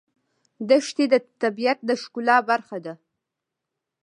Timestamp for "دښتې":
0.69-1.05